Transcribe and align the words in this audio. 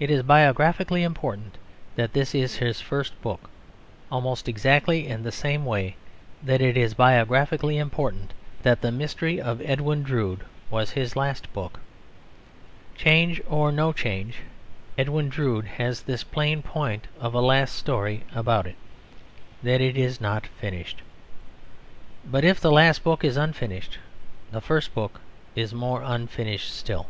It 0.00 0.10
is 0.10 0.24
biographically 0.24 1.04
important 1.04 1.56
that 1.94 2.12
this 2.12 2.34
is 2.34 2.56
his 2.56 2.80
first 2.80 3.14
book, 3.22 3.48
almost 4.10 4.48
exactly 4.48 5.06
in 5.06 5.22
the 5.22 5.30
same 5.30 5.64
way 5.64 5.94
that 6.42 6.60
it 6.60 6.76
is 6.76 6.92
biographically 6.92 7.78
important 7.78 8.34
that 8.64 8.80
The 8.80 8.90
Mystery 8.90 9.40
of 9.40 9.60
Edwin 9.62 10.02
Drood 10.02 10.40
was 10.72 10.90
his 10.90 11.14
last 11.14 11.52
book. 11.52 11.78
Change 12.96 13.40
or 13.46 13.70
no 13.70 13.92
change, 13.92 14.38
Edwin 14.98 15.28
Drood 15.28 15.66
has 15.66 16.02
this 16.02 16.24
plain 16.24 16.62
point 16.62 17.06
of 17.20 17.32
a 17.32 17.40
last 17.40 17.76
story 17.76 18.24
about 18.34 18.66
it: 18.66 18.74
that 19.62 19.80
it 19.80 19.96
is 19.96 20.20
not 20.20 20.48
finished. 20.48 21.00
But 22.26 22.44
if 22.44 22.58
the 22.58 22.72
last 22.72 23.04
book 23.04 23.22
is 23.22 23.36
unfinished, 23.36 24.00
the 24.50 24.60
first 24.60 24.92
book 24.94 25.20
is 25.54 25.72
more 25.72 26.02
unfinished 26.04 26.74
still. 26.74 27.06